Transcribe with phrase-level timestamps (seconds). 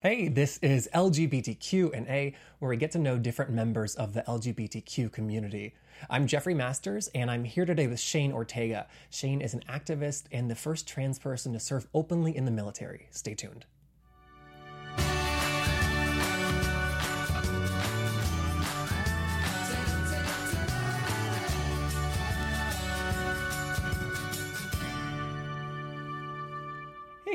[0.00, 4.22] Hey, this is LGBTQ and A, where we get to know different members of the
[4.22, 5.74] LGBTQ community.
[6.08, 8.86] I'm Jeffrey Masters, and I'm here today with Shane Ortega.
[9.10, 13.08] Shane is an activist and the first trans person to serve openly in the military.
[13.10, 13.64] Stay tuned.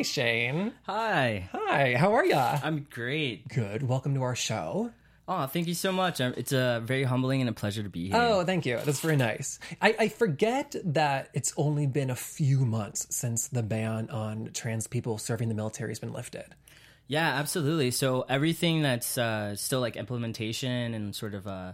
[0.04, 0.74] Hey, Shane.
[0.86, 2.60] Hi, Hi, how are ya?
[2.62, 3.48] I'm great.
[3.48, 3.88] Good.
[3.88, 4.92] Welcome to our show.
[5.30, 6.20] Oh, thank you so much.
[6.20, 8.18] It's a very humbling and a pleasure to be here.
[8.18, 8.82] Oh, thank you.
[8.84, 9.60] That's very nice.
[9.82, 14.88] I, I forget that it's only been a few months since the ban on trans
[14.88, 16.54] people serving the military has been lifted.
[17.08, 17.92] Yeah, absolutely.
[17.92, 21.74] So everything that's uh, still like implementation and sort of uh,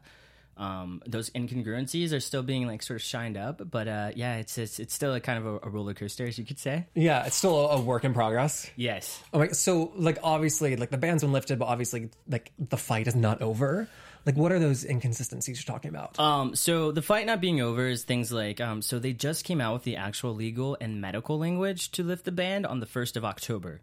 [0.60, 3.62] um, those incongruencies are still being like sort of shined up.
[3.72, 6.38] But uh, yeah, it's, it's it's still a kind of a, a roller coaster, as
[6.38, 6.86] you could say.
[6.94, 8.70] Yeah, it's still a, a work in progress.
[8.76, 9.24] Yes.
[9.34, 13.08] Oh my, so like obviously like the ban's been lifted, but obviously like the fight
[13.08, 13.88] is not over.
[14.26, 16.20] Like what are those inconsistencies you're talking about?
[16.20, 19.62] Um, so the fight not being over is things like um, so they just came
[19.62, 23.16] out with the actual legal and medical language to lift the ban on the first
[23.16, 23.82] of October.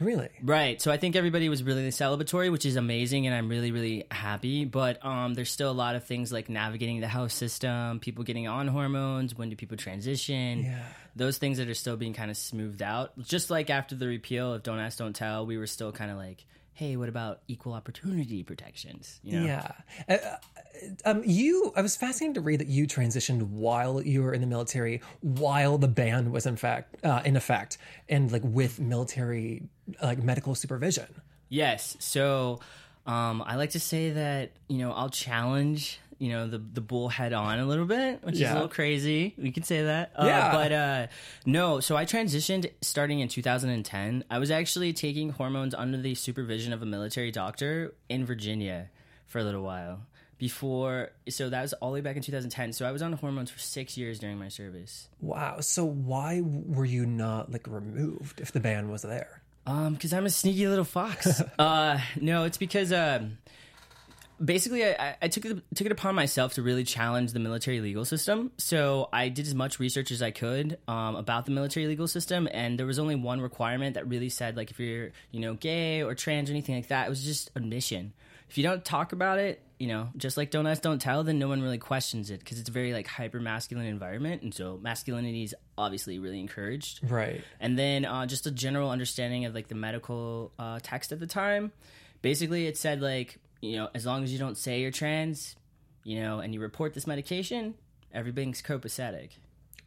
[0.00, 0.28] Really?
[0.42, 0.80] Right.
[0.80, 4.64] So I think everybody was really celebratory, which is amazing, and I'm really, really happy.
[4.64, 8.48] But um, there's still a lot of things like navigating the house system, people getting
[8.48, 10.64] on hormones, when do people transition?
[10.64, 10.82] Yeah.
[11.16, 13.18] Those things that are still being kind of smoothed out.
[13.18, 16.16] Just like after the repeal of Don't Ask, Don't Tell, we were still kind of
[16.16, 19.20] like, hey, what about equal opportunity protections?
[19.22, 19.46] You know?
[19.46, 19.72] Yeah.
[20.08, 20.36] Uh, uh,
[21.04, 24.46] um, you, I was fascinated to read that you transitioned while you were in the
[24.46, 29.64] military, while the ban was in fact uh, in effect, and like with military
[30.02, 31.06] like medical supervision.
[31.48, 31.96] Yes.
[32.00, 32.60] So
[33.06, 37.08] um, I like to say that you know I'll challenge you know the the bull
[37.08, 39.34] head on a little bit, which is a little crazy.
[39.36, 40.12] We can say that.
[40.16, 40.52] Uh, Yeah.
[40.52, 41.06] But uh,
[41.46, 41.80] no.
[41.80, 44.24] So I transitioned starting in 2010.
[44.30, 48.90] I was actually taking hormones under the supervision of a military doctor in Virginia
[49.26, 50.02] for a little while.
[50.38, 52.72] Before, so that was all the way back in 2010.
[52.72, 55.08] So I was on hormones for six years during my service.
[55.20, 55.60] Wow.
[55.60, 59.42] So why were you not like removed if the ban was there?
[59.66, 61.42] Um, because I'm a sneaky little fox.
[61.58, 63.36] uh, no, it's because um,
[64.42, 68.04] basically I, I- took it took it upon myself to really challenge the military legal
[68.04, 68.50] system.
[68.58, 72.48] So I did as much research as I could um, about the military legal system,
[72.52, 76.02] and there was only one requirement that really said like if you're you know gay
[76.02, 78.12] or trans or anything like that, it was just admission.
[78.48, 81.38] If you don't talk about it, you know, just like don't ask, don't tell, then
[81.38, 84.76] no one really questions it because it's a very like hyper masculine environment, and so
[84.82, 87.42] masculinity is obviously really encouraged Right.
[87.60, 91.28] and then uh, just a general understanding of like the medical uh, text at the
[91.28, 91.70] time.
[92.22, 95.56] Basically, it said like you know as long as you don't say you're trans,
[96.04, 97.74] you know, and you report this medication,
[98.12, 99.30] everything's copacetic.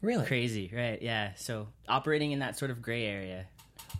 [0.01, 0.25] Really?
[0.25, 1.01] Crazy, right?
[1.01, 1.31] Yeah.
[1.35, 3.45] So operating in that sort of gray area.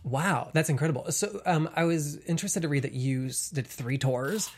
[0.03, 1.11] Wow, that's incredible.
[1.11, 4.49] So um, I was interested to read that you did three tours,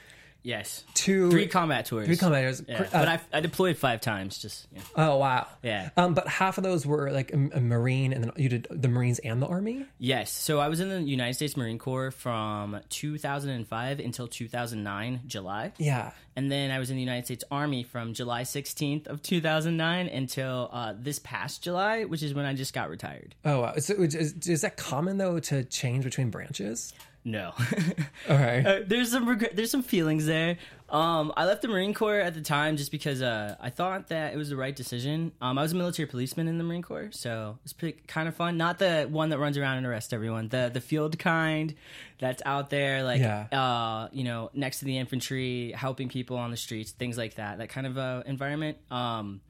[0.46, 0.84] Yes.
[0.94, 2.06] two Three combat tours.
[2.06, 2.64] three combat tours.
[2.68, 2.82] Yeah.
[2.82, 4.38] Uh, but I, I deployed five times.
[4.38, 4.82] Just yeah.
[4.96, 5.48] oh wow.
[5.64, 5.90] Yeah.
[5.98, 8.88] Um, but half of those were like a, a Marine, and then you did the
[8.88, 9.86] Marines and the Army.
[9.98, 10.32] Yes.
[10.32, 15.74] So I was in the United States Marine Corps from 2005 until 2009 July.
[15.78, 16.12] Yeah.
[16.36, 20.70] And then I was in the United States Army from July 16th of 2009 until
[20.72, 23.34] uh, this past July, which is when I just got retired.
[23.46, 23.74] Oh, wow.
[23.78, 26.94] So is, is that common though to change between branches?
[27.28, 27.54] No,
[28.30, 28.64] All right.
[28.66, 30.58] Uh, there's some regret, there's some feelings there.
[30.90, 34.36] Um, I left the Marine Corps at the time just because uh, I thought that
[34.36, 35.32] it was the right decision.
[35.42, 38.36] Um, I was a military policeman in the Marine Corps, so it's pretty kind of
[38.36, 38.58] fun.
[38.58, 41.74] Not the one that runs around and arrests everyone, the the field kind
[42.20, 43.48] that's out there, like Yeah.
[43.52, 47.58] uh, you know, next to the infantry, helping people on the streets, things like that.
[47.58, 48.78] That kind of uh, environment.
[48.92, 49.42] Um,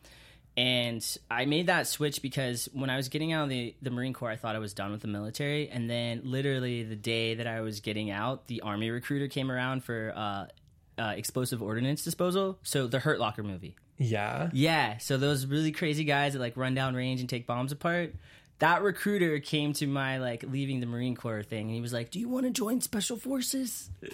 [0.58, 4.14] and I made that switch because when I was getting out of the, the Marine
[4.14, 5.70] Corps, I thought I was done with the military.
[5.70, 9.84] And then, literally, the day that I was getting out, the Army recruiter came around
[9.84, 10.46] for uh,
[11.02, 12.58] uh, explosive ordnance disposal.
[12.64, 13.76] So, the Hurt Locker movie.
[13.98, 14.50] yeah.
[14.54, 14.98] Yeah.
[15.00, 18.16] So, those really crazy guys that like run down range and take bombs apart.
[18.60, 22.12] That recruiter came to my like leaving the Marine Corps thing and he was like,
[22.12, 23.90] Do you want to join Special Forces?
[24.02, 24.10] Do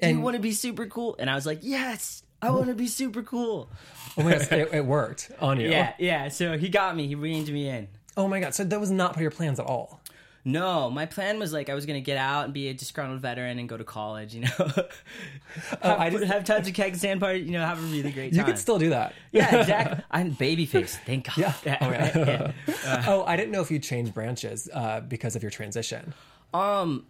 [0.00, 1.14] And- you want to be super cool?
[1.20, 3.68] And I was like, Yes, I want to be super cool.
[4.16, 5.68] Oh my gosh, it, it worked on you.
[5.68, 6.28] Yeah, yeah.
[6.28, 7.06] So he got me.
[7.06, 7.88] He reined me in.
[8.16, 8.54] Oh my god.
[8.54, 10.00] So that was not part of your plans at all.
[10.44, 13.58] No, my plan was like I was gonna get out and be a disgruntled veteran
[13.58, 14.32] and go to college.
[14.32, 17.40] You know, Oh, have, I just- have tons of keg and sand party.
[17.40, 18.38] You know, have a really great time.
[18.38, 19.12] You could still do that.
[19.32, 20.04] yeah, exactly.
[20.10, 20.96] I'm babyface.
[21.04, 21.54] Thank God.
[21.64, 21.78] Yeah.
[21.80, 22.14] Oh, right?
[22.14, 22.52] yeah.
[22.68, 23.04] yeah.
[23.08, 26.14] oh, I didn't know if you changed branches uh, because of your transition.
[26.54, 27.06] Um,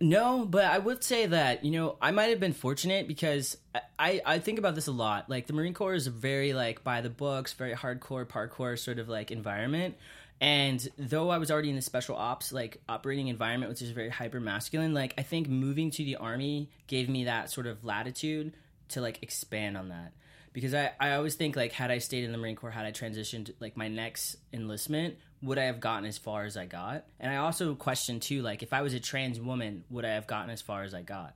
[0.00, 3.56] no, but I would say that you know I might have been fortunate because
[3.98, 5.28] I, I think about this a lot.
[5.28, 8.98] Like the Marine Corps is a very like by the books, very hardcore parkour sort
[8.98, 9.96] of like environment.
[10.40, 14.08] And though I was already in the special ops like operating environment, which is very
[14.08, 18.54] hyper masculine, like I think moving to the army gave me that sort of latitude
[18.88, 20.12] to like expand on that.
[20.52, 22.92] Because I, I always think like had I stayed in the Marine Corps, had I
[22.92, 27.04] transitioned like my next enlistment, would I have gotten as far as I got?
[27.18, 30.26] And I also question too, like if I was a trans woman, would I have
[30.26, 31.34] gotten as far as I got?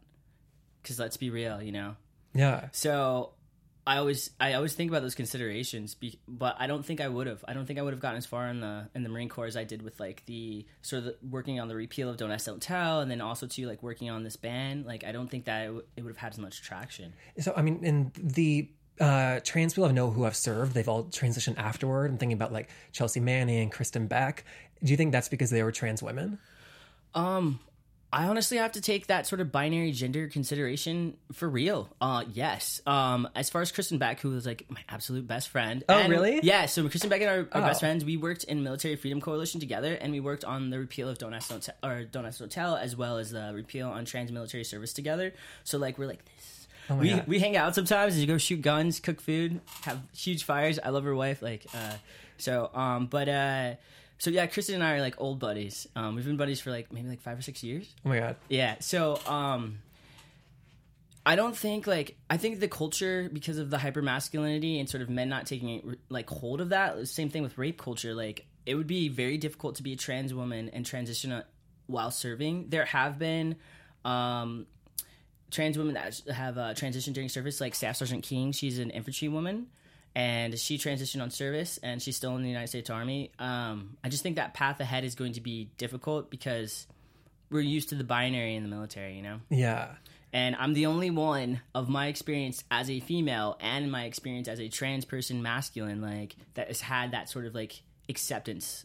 [0.82, 1.96] Because let's be real, you know.
[2.34, 2.69] Yeah.
[2.72, 3.34] So
[3.87, 7.26] I always I always think about those considerations, be, but I don't think I would
[7.26, 7.44] have.
[7.46, 9.46] I don't think I would have gotten as far in the in the Marine Corps
[9.46, 12.31] as I did with like the sort of the, working on the repeal of Don't
[12.31, 14.84] Ask Don't Tell, and then also to like working on this ban.
[14.87, 17.12] Like I don't think that it, w- it would have had as much traction.
[17.40, 18.70] So I mean, in the
[19.00, 22.11] uh, trans people I know who have served, they've all transitioned afterward.
[22.11, 24.44] I'm thinking about like Chelsea Manning, and Kristin Beck.
[24.82, 26.38] Do you think that's because they were trans women?
[27.14, 27.61] Um,
[28.12, 31.88] I honestly have to take that sort of binary gender consideration for real.
[32.00, 32.81] Uh, yes.
[32.87, 35.82] Um, as far as Kristin Beck, who was like my absolute best friend.
[35.88, 36.38] Oh, and- really?
[36.44, 36.67] Yeah.
[36.67, 37.67] So Kristin Beck and our, our Oh.
[37.67, 41.08] best friends, we worked in Military Freedom Coalition together, and we worked on the repeal
[41.08, 43.88] of Don't Ask Don't Tell, or Don't Ask Don't Tell, as well as the repeal
[43.88, 45.32] on trans military service together.
[45.64, 46.54] So like we're like this.
[46.90, 47.26] Oh we God.
[47.26, 48.19] we hang out sometimes.
[48.19, 50.78] You go shoot guns, cook food, have huge fires.
[50.82, 51.42] I love her wife.
[51.42, 51.94] Like, uh,
[52.38, 53.75] so um, but uh.
[54.19, 55.88] So yeah, Kristin and I are like old buddies.
[55.96, 57.92] Um, we've been buddies for like maybe like five or six years.
[58.06, 58.36] Oh my god.
[58.48, 58.76] Yeah.
[58.78, 59.81] So, um,
[61.26, 65.02] I don't think like I think the culture because of the hyper masculinity and sort
[65.02, 67.08] of men not taking like hold of that.
[67.08, 68.14] Same thing with rape culture.
[68.14, 71.42] Like it would be very difficult to be a trans woman and transition uh,
[71.86, 72.69] while serving.
[72.69, 73.56] There have been.
[74.04, 74.66] Um,
[75.55, 78.53] trans women that have uh, transitioned during service, like Staff Sergeant King.
[78.53, 79.69] She's an infantry woman,
[80.15, 83.31] and she transitioned on service, and she's still in the United States Army.
[83.39, 86.87] Um, I just think that path ahead is going to be difficult because
[87.51, 89.41] we're used to the binary in the military, you know.
[89.49, 89.91] Yeah.
[90.33, 94.59] And I'm the only one of my experience as a female and my experience as
[94.61, 98.85] a trans person, masculine, like that has had that sort of like acceptance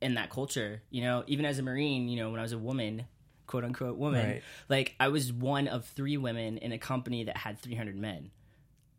[0.00, 0.80] in that culture.
[0.88, 3.04] You know, even as a Marine, you know, when I was a woman,
[3.46, 4.42] quote unquote woman, Right.
[4.68, 8.30] like I was one of three women in a company that had 300 men.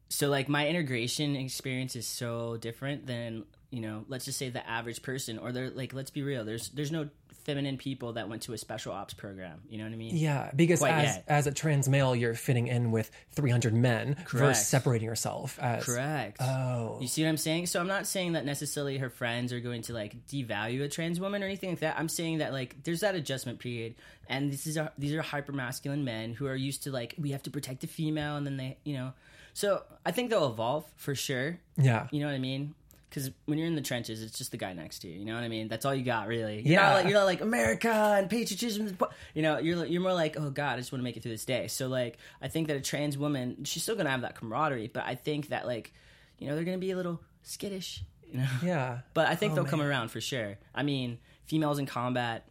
[0.10, 3.46] So like my integration experience is so different than
[3.76, 6.70] you know, let's just say the average person, or they're like, let's be real, there's
[6.70, 7.10] there's no
[7.44, 9.60] feminine people that went to a special ops program.
[9.70, 10.16] You know what I mean?
[10.16, 11.26] Yeah, because Quite as yet.
[11.28, 14.32] as a trans male, you're fitting in with 300 men Correct.
[14.32, 16.38] versus separating yourself as Correct.
[16.42, 16.98] Oh.
[17.02, 17.66] You see what I'm saying?
[17.66, 21.20] So I'm not saying that necessarily her friends are going to like devalue a trans
[21.20, 22.00] woman or anything like that.
[22.00, 23.96] I'm saying that like there's that adjustment period,
[24.28, 27.32] and this is a, these are hyper masculine men who are used to like we
[27.32, 29.12] have to protect the female, and then they you know.
[29.54, 31.60] So I think they'll evolve for sure.
[31.78, 32.08] Yeah.
[32.12, 32.74] You know what I mean?
[33.16, 35.20] Because when you're in the trenches, it's just the guy next to you.
[35.20, 35.70] You know what I mean?
[35.70, 36.56] That's all you got, really.
[36.56, 36.82] You're Yeah.
[36.82, 38.98] Not like, you're not like America and patriotism.
[39.34, 41.32] You know, you're you're more like, oh God, I just want to make it through
[41.32, 41.68] this day.
[41.68, 45.06] So like, I think that a trans woman, she's still gonna have that camaraderie, but
[45.06, 45.94] I think that like,
[46.40, 48.04] you know, they're gonna be a little skittish.
[48.28, 48.48] You know.
[48.62, 49.00] Yeah.
[49.14, 50.58] But I think Oh, they'll come around for sure.
[50.74, 52.46] I mean, females in combat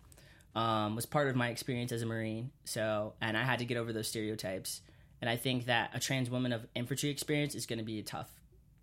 [0.54, 2.52] um, was part of my experience as a Marine.
[2.64, 4.80] So, and I had to get over those stereotypes.
[5.20, 8.02] And I think that a trans woman of infantry experience is going to be a
[8.02, 8.30] tough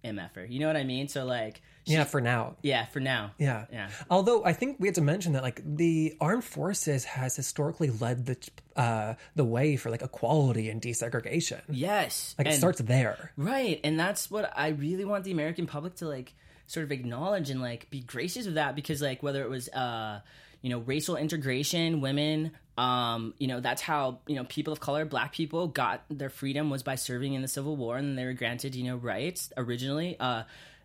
[0.03, 0.50] MFer.
[0.50, 1.07] You know what I mean?
[1.07, 2.56] So, like, Yeah, for now.
[2.63, 3.31] yeah, for now.
[3.38, 3.65] Yeah.
[3.71, 3.89] Yeah.
[4.09, 8.25] Although I think we had to mention that like the armed forces has historically led
[8.25, 8.38] the
[8.75, 11.62] uh the way for like equality and desegregation.
[11.69, 12.36] Yes.
[12.38, 13.31] Like it starts there.
[13.38, 16.33] Right, and that's what I really want the American public to like
[16.68, 20.21] sort of acknowledge and like be gracious of that because like whether it was uh
[20.61, 25.05] you know racial integration, women, um you know that's how you know people of color,
[25.05, 28.33] black people got their freedom was by serving in the Civil War and they were
[28.33, 30.17] granted you know rights originally.
[30.19, 30.43] Uh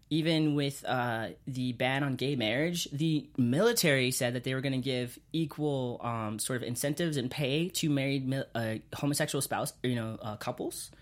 [0.08, 4.72] even with uh, the ban on gay marriage, the military said that they were going
[4.72, 9.96] to give equal um, sort of incentives and pay to married uh, homosexual spouse, you
[9.96, 10.92] know, uh, couples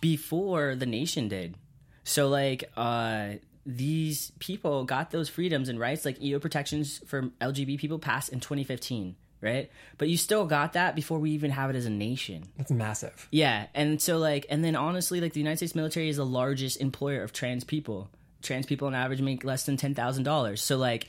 [0.00, 1.56] before the nation did.
[2.04, 3.34] So like uh
[3.66, 8.40] these people got those freedoms and rights like EO protections for LGBT people passed in
[8.40, 9.70] 2015, right?
[9.98, 12.44] But you still got that before we even have it as a nation.
[12.56, 13.28] That's massive.
[13.30, 16.80] Yeah, and so like and then honestly like the United States military is the largest
[16.80, 18.10] employer of trans people.
[18.42, 20.58] Trans people on average make less than $10,000.
[20.58, 21.08] So like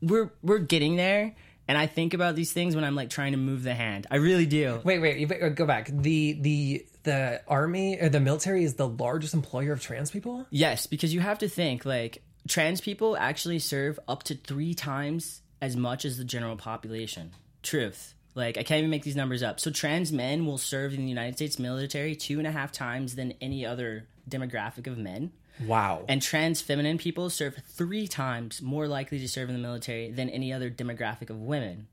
[0.00, 1.34] we're we're getting there
[1.68, 4.06] and I think about these things when I'm like trying to move the hand.
[4.10, 4.80] I really do.
[4.84, 5.90] Wait, wait, wait, go back.
[5.92, 10.46] The the the army or the military is the largest employer of trans people?
[10.50, 15.40] Yes, because you have to think like trans people actually serve up to three times
[15.62, 17.32] as much as the general population.
[17.62, 18.14] Truth.
[18.34, 19.58] Like I can't even make these numbers up.
[19.58, 23.14] So trans men will serve in the United States military two and a half times
[23.14, 25.32] than any other demographic of men.
[25.66, 26.04] Wow.
[26.08, 30.28] And trans feminine people serve three times more likely to serve in the military than
[30.28, 31.88] any other demographic of women.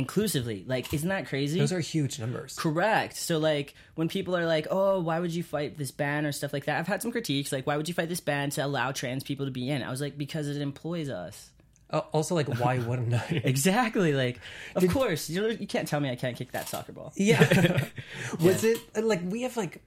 [0.00, 0.64] Inclusively.
[0.66, 1.58] Like, isn't that crazy?
[1.58, 2.56] Those are huge numbers.
[2.58, 3.16] Correct.
[3.16, 6.52] So like when people are like, "Oh, why would you fight this ban or stuff
[6.52, 8.92] like that?" I've had some critiques like, "Why would you fight this ban to allow
[8.92, 11.50] trans people to be in?" I was like, "Because it employs us."
[11.90, 13.42] Uh, also, like, why wouldn't I?
[13.44, 14.12] Exactly.
[14.14, 14.40] Like,
[14.76, 17.12] of course, you, you can't tell me I can't kick that soccer ball.
[17.16, 17.84] Yeah.
[18.40, 19.82] Was it like we have like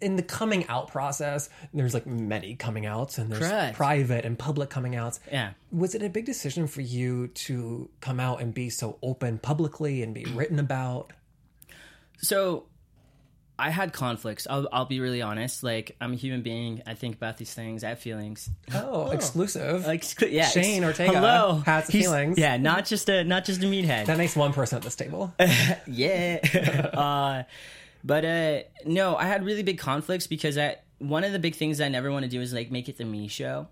[0.00, 1.48] in the coming out process?
[1.74, 3.76] There's like many coming outs, and there's Correct.
[3.76, 5.20] private and public coming outs.
[5.30, 5.50] Yeah.
[5.72, 10.02] Was it a big decision for you to come out and be so open publicly
[10.02, 11.12] and be written about?
[12.18, 12.64] So
[13.58, 14.46] I had conflicts.
[14.48, 15.62] I'll, I'll be really honest.
[15.62, 16.82] Like, I'm a human being.
[16.86, 17.84] I think about these things.
[17.84, 18.48] I have feelings.
[18.74, 19.86] Oh, exclusive.
[19.86, 21.62] Like, yeah, Shane ex- Ortega Hello.
[21.66, 22.38] has He's- feelings.
[22.38, 24.06] Yeah, not just a not just a meathead.
[24.06, 25.32] that makes one person at this table.
[25.86, 26.40] yeah.
[26.94, 27.42] uh,
[28.04, 31.80] but uh, no, I had really big conflicts because I one of the big things
[31.80, 33.68] I never want to do is like make it the me show.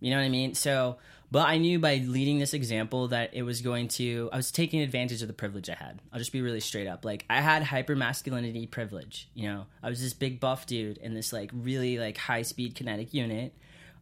[0.00, 0.54] You know what I mean?
[0.54, 0.96] So,
[1.30, 4.30] but I knew by leading this example that it was going to.
[4.32, 6.00] I was taking advantage of the privilege I had.
[6.12, 7.04] I'll just be really straight up.
[7.04, 9.28] Like I had hyper masculinity privilege.
[9.34, 12.74] You know, I was this big buff dude in this like really like high speed
[12.74, 13.54] kinetic unit.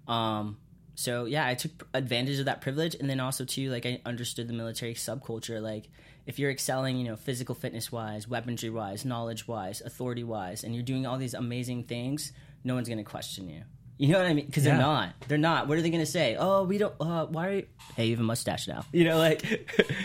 [0.06, 0.58] Um,
[0.94, 4.48] so yeah, I took advantage of that privilege, and then also too, like I understood
[4.48, 5.60] the military subculture.
[5.60, 5.88] Like
[6.28, 10.74] if you're excelling, you know, physical fitness wise, weaponry wise, knowledge wise, authority wise, and
[10.74, 12.32] you're doing all these amazing things,
[12.62, 13.62] no one's gonna question you.
[13.96, 14.46] You know what I mean?
[14.46, 14.74] Because Yeah.
[14.76, 15.14] they're not.
[15.26, 15.66] They're not.
[15.66, 16.36] What are they gonna say?
[16.38, 16.94] Oh, we don't.
[17.00, 17.46] Uh, why?
[17.48, 17.66] Are you,
[17.96, 18.84] hey, you have a mustache now.
[18.92, 19.42] You know, like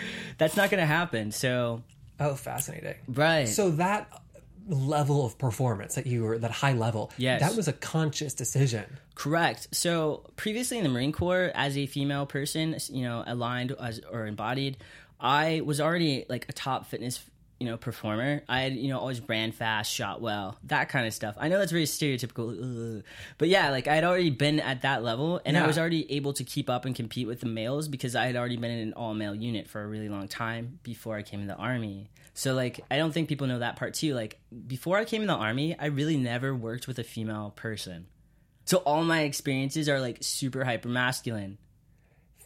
[0.38, 1.30] that's not gonna happen.
[1.30, 1.82] So
[2.18, 2.94] Oh, fascinating.
[3.06, 3.46] right.
[3.48, 4.08] So that
[4.66, 7.40] level of performance that you were that high level, Yes.
[7.40, 8.84] that was a conscious decision.
[9.14, 9.68] Correct.
[9.72, 14.26] So previously in the Marine Corps, as a female person, you know, aligned as, or
[14.26, 14.78] embodied,
[15.24, 17.24] I was already like a top fitness,
[17.58, 18.42] you know, performer.
[18.46, 21.34] I had, you know, always ran fast, shot well, that kind of stuff.
[21.38, 23.04] I know that's very stereotypical, ugh.
[23.38, 26.34] but yeah, like I had already been at that level, and I was already able
[26.34, 28.92] to keep up and compete with the males because I had already been in an
[28.92, 32.10] all male unit for a really long time before I came in the army.
[32.34, 34.14] So like, I don't think people know that part too.
[34.14, 38.08] Like before I came in the army, I really never worked with a female person.
[38.66, 41.58] So all my experiences are like super hyper masculine.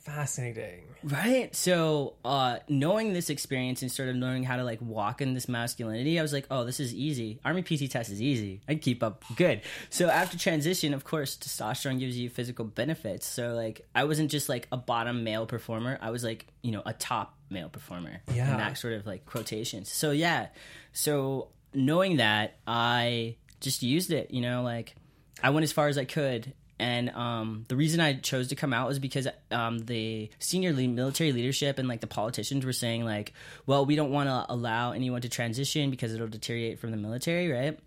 [0.08, 0.84] Fascinating.
[1.04, 1.54] Right.
[1.54, 5.48] So uh knowing this experience and sort of knowing how to like walk in this
[5.48, 7.40] masculinity, I was like, oh, this is easy.
[7.44, 8.62] Army PT test is easy.
[8.68, 9.60] I keep up good.
[9.90, 13.26] So after transition, of course, testosterone gives you physical benefits.
[13.26, 15.98] So like I wasn't just like a bottom male performer.
[16.00, 18.20] I was like, you know, a top male performer.
[18.32, 18.50] Yeah.
[18.50, 19.92] In that sort of like quotations.
[19.92, 20.48] So yeah.
[20.92, 24.94] So knowing that, I just used it, you know, like
[25.42, 26.52] I went as far as I could.
[26.78, 30.88] And um, the reason I chose to come out was because um, the senior le-
[30.88, 33.32] military leadership and like the politicians were saying like,
[33.66, 37.50] well, we don't want to allow anyone to transition because it'll deteriorate from the military,
[37.50, 37.78] right?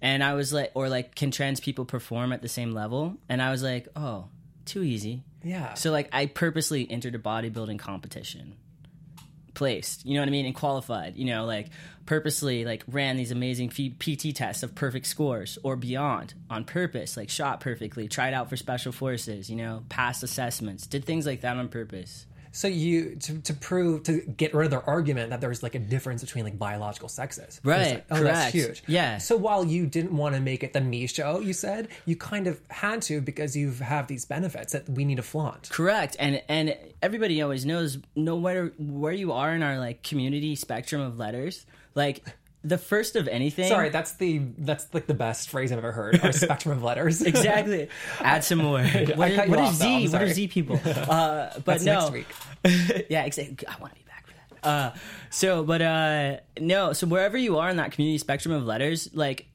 [0.00, 3.16] And I was like, or like, can trans people perform at the same level?
[3.28, 4.28] And I was like, oh,
[4.64, 5.24] too easy.
[5.42, 5.74] Yeah.
[5.74, 8.56] So like, I purposely entered a bodybuilding competition
[9.58, 11.68] placed, you know what I mean, and qualified, you know, like
[12.06, 17.28] purposely like ran these amazing PT tests of perfect scores or beyond on purpose, like
[17.28, 21.56] shot perfectly, tried out for special forces, you know, passed assessments, did things like that
[21.56, 22.24] on purpose.
[22.58, 25.78] So you to, to prove to get rid of their argument that there's like a
[25.78, 27.60] difference between like biological sexes.
[27.62, 28.52] Right, like, oh, that's correct.
[28.52, 28.82] huge.
[28.88, 29.18] Yeah.
[29.18, 32.48] So while you didn't want to make it the me show, you said you kind
[32.48, 35.70] of had to because you have these benefits that we need to flaunt.
[35.70, 36.16] Correct.
[36.18, 41.00] And and everybody always knows no matter where you are in our like community spectrum
[41.00, 42.24] of letters, like
[42.68, 46.20] the first of anything Sorry, that's the that's like the best phrase I've ever heard.
[46.22, 47.22] Our spectrum of letters.
[47.22, 47.88] Exactly.
[48.20, 48.80] Add some more.
[49.18, 49.98] What, is, what off, is though.
[49.98, 50.08] Z?
[50.08, 50.28] What are.
[50.28, 50.80] Z people?
[51.08, 52.00] Uh, but That's no.
[52.00, 53.06] next week.
[53.08, 53.66] yeah, exactly.
[53.66, 54.68] I want to be back for that.
[54.68, 54.92] Uh,
[55.30, 56.92] so, but uh, no.
[56.92, 59.46] So wherever you are in that community spectrum of letters, like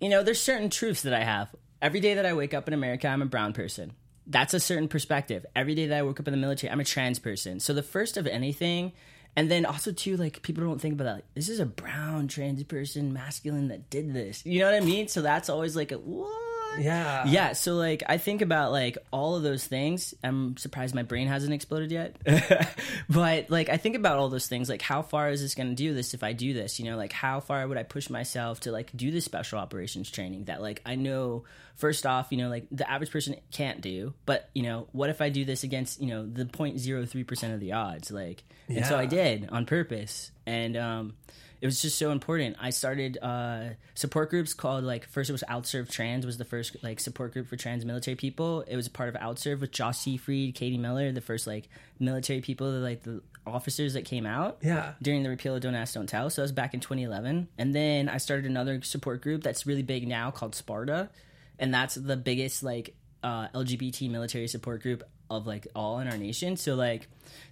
[0.00, 1.54] you know, there's certain truths that I have.
[1.80, 3.92] Every day that I wake up in America, I'm a brown person.
[4.26, 5.46] That's a certain perspective.
[5.54, 7.60] Every day that I woke up in the military, I'm a trans person.
[7.60, 8.92] So the first of anything,
[9.36, 11.14] and then also too, like people don't think about that.
[11.16, 14.44] Like, this is a brown trans person, masculine that did this.
[14.44, 15.08] You know what I mean?
[15.08, 16.47] So that's always like a what?
[16.78, 17.26] Yeah.
[17.26, 20.14] Yeah, so like I think about like all of those things.
[20.22, 22.16] I'm surprised my brain hasn't exploded yet.
[23.08, 25.74] but like I think about all those things like how far is this going to
[25.74, 26.78] do this if I do this?
[26.78, 30.10] You know, like how far would I push myself to like do this special operations
[30.10, 31.44] training that like I know
[31.76, 35.20] first off, you know, like the average person can't do, but you know, what if
[35.20, 39.06] I do this against, you know, the 0.03% of the odds like and so I
[39.06, 40.30] did on purpose.
[40.46, 41.14] And um
[41.60, 42.56] it was just so important.
[42.60, 46.76] I started uh, support groups called like first it was Outserve Trans was the first
[46.82, 48.62] like support group for trans military people.
[48.68, 52.70] It was part of Outserve with Josh Seefried, Katie Miller, the first like military people,
[52.70, 54.92] like the officers that came out Yeah.
[55.00, 56.28] during the repeal of Don't Ask, Don't Tell.
[56.30, 57.48] So that was back in 2011.
[57.58, 61.08] And then I started another support group that's really big now called Sparta,
[61.58, 66.16] and that's the biggest like uh, LGBT military support group of like all in our
[66.18, 66.56] nation.
[66.56, 67.08] So like,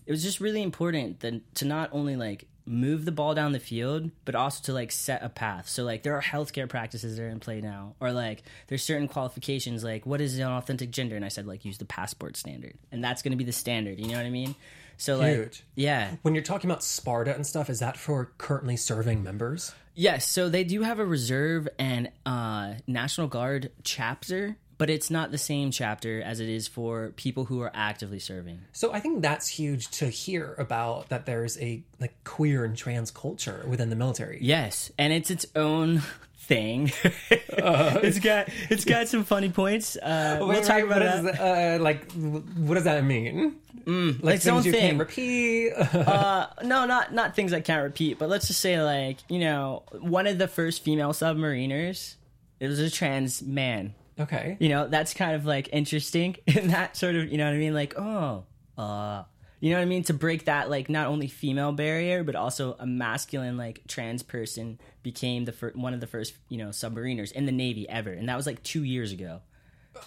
[0.06, 3.61] it was just really important that to not only like move the ball down the
[3.61, 5.68] field, but also to like set a path.
[5.68, 9.08] So like there are healthcare practices that are in play now, or like there's certain
[9.08, 12.75] qualifications like what is an authentic gender, and I said like use the passport standard,
[12.90, 13.99] and that's going to be the standard.
[13.99, 14.54] You know what I mean?
[14.99, 19.23] So like yeah, When you're talking about Sparta and stuff, is that for currently serving
[19.23, 19.73] members?
[19.94, 25.30] Yes, so they do have a reserve and uh, National Guard chapter, but it's not
[25.30, 28.61] the same chapter as it is for people who are actively serving.
[28.73, 33.11] So I think that's huge to hear about that there's a like queer and trans
[33.11, 34.38] culture within the military.
[34.42, 36.02] Yes, and it's its own
[36.38, 36.92] thing.
[37.30, 39.97] it's got it's got some funny points.
[39.97, 41.35] Uh, we'll talk wait, about that.
[41.35, 43.56] is, uh, like what does that mean?
[43.87, 44.80] like its own things you thing.
[44.83, 45.73] can't repeat.
[46.06, 49.83] Uh, no, not not things I can't repeat, but let's just say like you know
[50.00, 52.14] one of the first female submariners.
[52.59, 53.95] It was a trans man.
[54.18, 54.56] Okay.
[54.61, 57.58] you know that's kind of like interesting in that sort of you know what i
[57.58, 58.44] mean like oh
[58.78, 59.23] uh
[59.61, 62.76] you know what i mean to break that like not only female barrier but also
[62.78, 67.32] a masculine like trans person became the fir- one of the first you know submariners
[67.32, 69.40] in the navy ever and that was like two years ago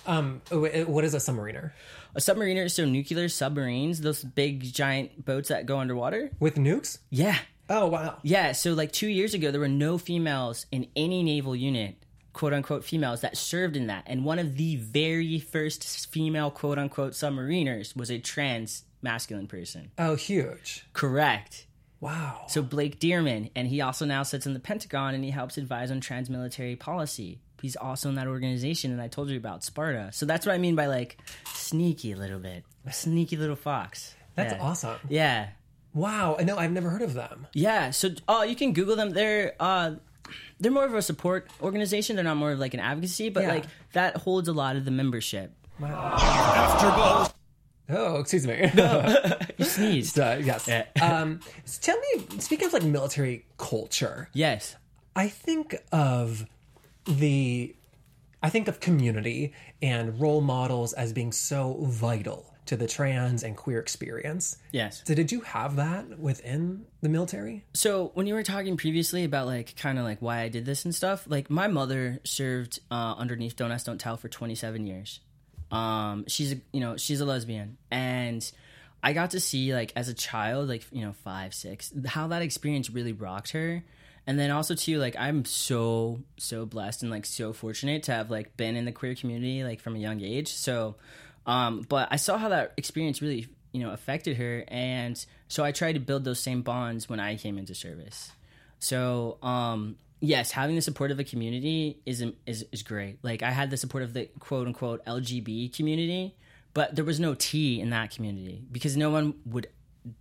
[0.05, 1.71] Um, what is a submariner
[2.15, 6.99] a submariner is so nuclear submarines those big giant boats that go underwater with nukes?
[7.09, 7.37] yeah
[7.71, 8.17] Oh wow.
[8.23, 12.53] Yeah, so like two years ago, there were no females in any naval unit, quote
[12.53, 14.03] unquote females, that served in that.
[14.07, 19.91] And one of the very first female, quote unquote, submariners was a trans masculine person.
[19.97, 20.85] Oh, huge.
[20.93, 21.65] Correct.
[22.01, 22.45] Wow.
[22.47, 25.91] So Blake Dremann, and he also now sits in the Pentagon and he helps advise
[25.91, 27.41] on trans military policy.
[27.61, 30.11] He's also in that organization, and I told you about Sparta.
[30.13, 31.17] So that's what I mean by like
[31.53, 34.15] sneaky a little bit, a sneaky little fox.
[34.35, 34.61] That's Yeah.
[34.61, 34.97] awesome.
[35.09, 35.49] Yeah,
[35.93, 36.37] Wow.
[36.39, 37.47] I know I've never heard of them.
[37.53, 39.09] Yeah, so uh, you can Google them.
[39.09, 39.95] They're uh,
[40.59, 42.15] they're more of a support organization.
[42.15, 43.49] They're not more of like an advocacy, but Yeah.
[43.49, 45.53] like that holds a lot of the membership.
[47.91, 48.71] Oh, excuse me.
[49.57, 50.19] You sneezed.
[50.19, 50.69] Uh, yes.
[51.01, 54.75] um, so tell me, speaking of like military culture, yes.
[55.15, 56.45] I think of
[57.05, 57.75] the,
[58.43, 63.57] I think of community and role models as being so vital to the trans and
[63.57, 64.57] queer experience.
[64.71, 65.01] Yes.
[65.03, 67.65] So did you have that within the military?
[67.73, 70.85] So when you were talking previously about like kind of like why I did this
[70.85, 75.19] and stuff, like my mother served uh, underneath Don't Ask Don't Tell for 27 years.
[75.71, 78.49] Um, she's a you know she's a lesbian, and
[79.03, 82.41] I got to see like as a child, like you know five six, how that
[82.41, 83.83] experience really rocked her.
[84.25, 88.29] And then also too, like I'm so so blessed and like so fortunate to have
[88.29, 90.53] like been in the queer community like from a young age.
[90.53, 90.95] So,
[91.49, 95.15] um, but I saw how that experience really you know affected her, and
[95.47, 98.31] so I tried to build those same bonds when I came into service.
[98.79, 103.19] So, um, yes, having the support of a community is is is great.
[103.23, 106.35] Like I had the support of the quote unquote LGB community,
[106.73, 109.67] but there was no T in that community because no one would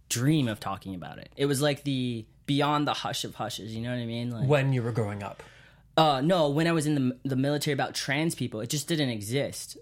[0.09, 1.31] dream of talking about it.
[1.37, 3.75] It was like the beyond the hush of hushes.
[3.75, 4.31] You know what I mean?
[4.31, 5.43] Like, When you were growing up?
[5.97, 9.11] uh, no, when I was in the the military about trans people, it just didn't
[9.11, 9.77] exist.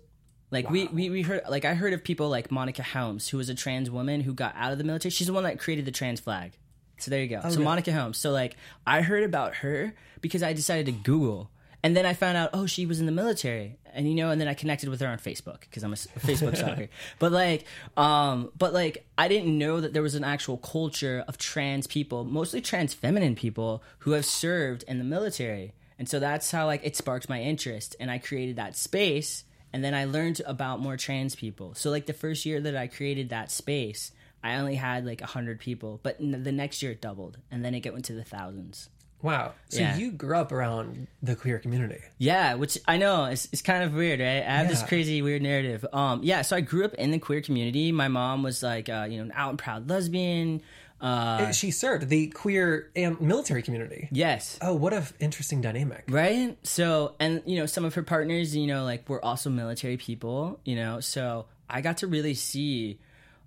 [0.51, 3.49] Like we, we we heard like I heard of people like Monica Helms, who was
[3.49, 5.11] a trans woman who got out of the military.
[5.11, 6.53] She's the one that created the trans flag.
[6.99, 7.43] So there you go.
[7.49, 8.17] so Monica Helms.
[8.17, 8.57] So like
[8.87, 11.51] I heard about her because I decided to Google,
[11.83, 14.41] and then I found out oh she was in the military, and you know, and
[14.41, 16.89] then I connected with her on Facebook because I'm a Facebook stalker.
[17.19, 17.65] But like,
[17.97, 22.25] um, but like I didn't know that there was an actual culture of trans people,
[22.25, 25.75] mostly trans feminine people who have served in the military.
[25.99, 29.45] And so that's how like it sparked my interest and I created that space
[29.77, 31.75] and then I learned about more trans people.
[31.75, 34.11] So like the first year that I created that space,
[34.43, 37.75] I only had like 100 people, but n- the next year it doubled and then
[37.75, 38.89] it went to the thousands.
[39.21, 39.53] Wow.
[39.69, 39.97] So Yeah.
[39.99, 42.01] you grew up around the queer community.
[42.17, 44.43] Yeah, which I know is it's kind of weird, right?
[44.43, 45.85] I have this crazy weird narrative.
[45.93, 47.93] Um, yeah, so I grew up in the queer community.
[47.93, 50.63] My mom was like, uh, you know, an out and proud lesbian.
[51.01, 54.09] Uh, she served the queer and military community.
[54.11, 56.05] yes, Oh, what a interesting dynamic.
[56.09, 56.57] right.
[56.63, 60.59] So, and you know, some of her partners, you know, like were also military people.
[60.65, 62.99] You know, so I got to really see,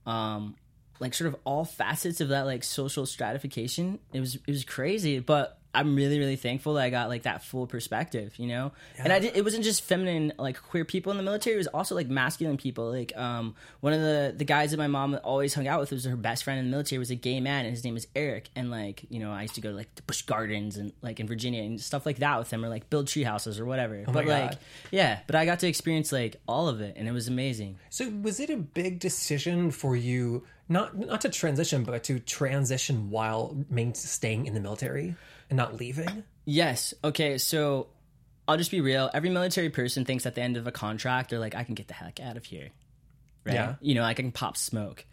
[0.05, 0.55] um,
[0.99, 3.99] like sort of all facets of that like social stratification.
[4.13, 7.43] It was it was crazy, but I'm really really thankful that I got like that
[7.43, 8.71] full perspective, you know.
[8.97, 11.67] And I did, it wasn't just feminine like queer people in the military; it was
[11.67, 12.89] also like masculine people.
[12.89, 16.05] Like um, one of the the guys that my mom always hung out with was
[16.05, 18.49] her best friend in the military was a gay man, and his name was Eric.
[18.55, 21.19] And like you know, I used to go to like the Busch Gardens and like
[21.19, 24.03] in Virginia and stuff like that with him, or like build tree houses or whatever.
[24.07, 24.57] but my like
[24.89, 27.77] yeah, but I got to experience like all of it, and it was amazing.
[27.91, 33.09] So was it a big decision for you not not to transition, but to transition
[33.09, 35.15] while main staying in the military
[35.49, 36.23] and not leaving?
[36.45, 36.93] Yes.
[37.03, 37.37] Okay.
[37.37, 37.87] So
[38.47, 39.09] I'll just be real.
[39.13, 41.87] Every military person thinks at the end of a contract, they're like, I can get
[41.87, 42.69] the heck out of here.
[43.45, 43.53] Right.
[43.53, 43.75] Yeah.
[43.81, 45.05] You know, I can pop smoke.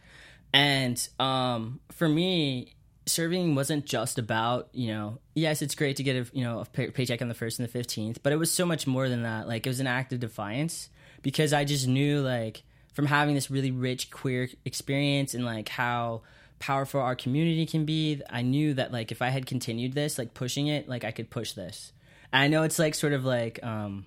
[0.52, 6.16] And um, for me, serving wasn't just about you know yes it's great to get
[6.16, 8.52] a you know a pay- paycheck on the first and the 15th but it was
[8.52, 10.88] so much more than that like it was an act of defiance
[11.22, 16.22] because i just knew like from having this really rich queer experience and like how
[16.58, 20.32] powerful our community can be i knew that like if i had continued this like
[20.34, 21.92] pushing it like i could push this
[22.32, 24.04] and i know it's like sort of like um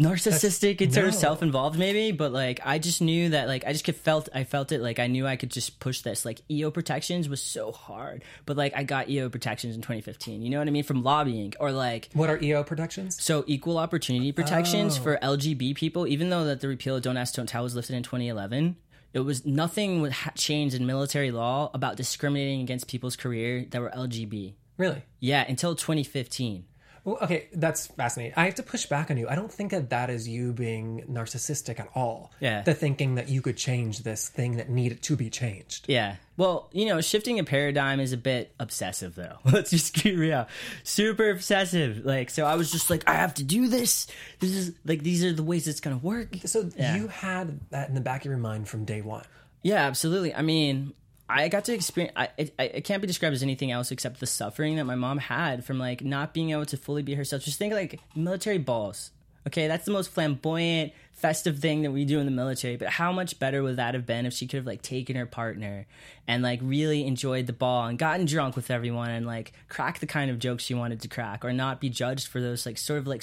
[0.00, 3.84] narcissistic and sort of self-involved maybe but like i just knew that like i just
[3.84, 6.68] could felt i felt it like i knew i could just push this like eo
[6.68, 10.66] protections was so hard but like i got eo protections in 2015 you know what
[10.66, 13.22] i mean from lobbying or like What are EO protections?
[13.22, 15.02] so equal opportunity protections Oh.
[15.02, 17.94] for lgb people even though that the repeal of don't ask don't tell was lifted
[17.94, 18.74] in 2011
[19.14, 23.80] it was nothing would ha- changed in military law about discriminating against people's career that
[23.80, 25.02] were lgb Really?
[25.20, 26.64] yeah until 2015
[27.04, 28.32] Well, okay, that's fascinating.
[28.36, 29.28] I have to push back on you.
[29.28, 32.32] I don't think that that is you being narcissistic at all.
[32.40, 32.62] Yeah.
[32.62, 35.84] The thinking that you could change this thing that needed to be changed.
[35.86, 36.16] Yeah.
[36.38, 39.36] Well, you know, shifting a paradigm is a bit obsessive, though.
[39.44, 40.48] Let's just get real.
[40.82, 42.06] Super obsessive.
[42.06, 44.06] Like, so I was just like, I have to do this.
[44.40, 46.28] This is like, these are the ways it's going to work.
[46.46, 46.96] So Yeah.
[46.96, 49.24] you had that in the back of your mind from day one.
[49.62, 50.34] Yeah, absolutely.
[50.34, 50.94] I mean,
[51.28, 52.12] I got to experience.
[52.16, 55.18] I, it, it can't be described as anything else except the suffering that my mom
[55.18, 57.42] had from like not being able to fully be herself.
[57.42, 59.10] Just think like military balls.
[59.46, 62.76] Okay, that's the most flamboyant, festive thing that we do in the military.
[62.76, 65.26] But how much better would that have been if she could have like taken her
[65.26, 65.86] partner
[66.26, 70.06] and like really enjoyed the ball and gotten drunk with everyone and like cracked the
[70.06, 72.98] kind of jokes she wanted to crack or not be judged for those like sort
[72.98, 73.22] of like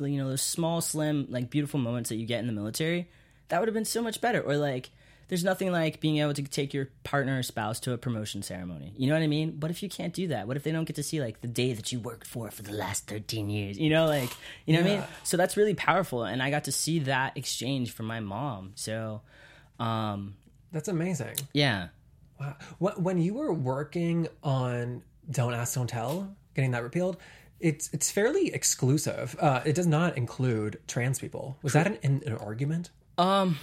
[0.00, 3.08] you know those small, slim, like beautiful moments that you get in the military.
[3.48, 4.40] That would have been so much better.
[4.40, 4.90] Or like
[5.28, 8.92] there's nothing like being able to take your partner or spouse to a promotion ceremony.
[8.96, 9.58] You know what I mean?
[9.60, 10.46] What if you can't do that?
[10.46, 12.62] What if they don't get to see like the day that you worked for for
[12.62, 13.78] the last 13 years?
[13.78, 14.30] You know, like,
[14.66, 15.04] you know what I mean?
[15.24, 16.24] So that's really powerful.
[16.24, 18.72] And I got to see that exchange from my mom.
[18.76, 19.22] So,
[19.80, 20.36] um,
[20.72, 21.34] That's amazing.
[21.52, 21.88] yeah.
[22.38, 22.56] Wow.
[22.78, 27.16] When you were working on Don't Ask, Don't Tell, getting that repealed,
[27.60, 29.34] it's it's fairly exclusive.
[29.40, 31.56] Uh, it does not include trans people.
[31.62, 32.90] Was that an, an, an argument?
[33.16, 33.58] Um,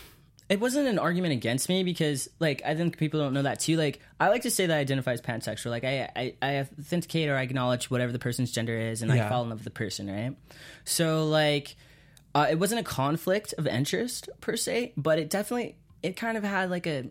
[0.54, 3.76] it wasn't an argument against me because, like, I think people don't know that too.
[3.76, 5.72] Like, I like to say that I identify as pansexual.
[5.72, 9.26] Like, I, I, I authenticate or I acknowledge whatever the person's gender is, and Yeah.
[9.26, 10.36] I fall in love with the person, right?
[10.86, 11.76] So, like,
[12.36, 16.44] uh, it wasn't a conflict of interest per se, but it definitely it kind of
[16.44, 17.06] had like a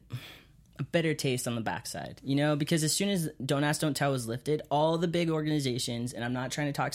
[0.78, 3.96] a bitter taste on the backside, you know, because as soon as Don't Ask, Don't
[3.96, 6.94] Tell was lifted, all the big organizations, and I'm not trying to talk,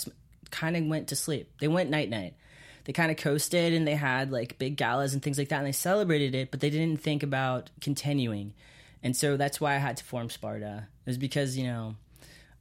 [0.49, 1.51] kind of went to sleep.
[1.59, 2.35] They went night night.
[2.87, 5.67] They kind of coasted and they had like big galas and things like that, and
[5.67, 8.53] they celebrated it, but they didn't think about continuing.
[9.03, 10.87] And so that's why I had to form Sparta.
[11.05, 11.95] It was because, you know,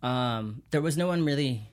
[0.03, 1.71] um, there was no one really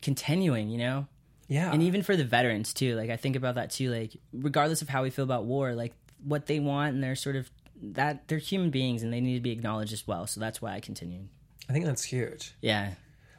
[0.00, 1.06] continuing, you know?
[1.48, 1.70] Yeah.
[1.70, 4.88] and even for the veterans too like i think about that too like regardless of
[4.88, 5.92] how we feel about war like
[6.24, 7.50] what they want and they're sort of
[7.82, 10.72] that they're human beings and they need to be acknowledged as well so that's why
[10.72, 11.28] i continued
[11.68, 12.54] I think that's huge.
[12.62, 12.94] yeah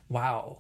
[0.10, 0.60] Wow.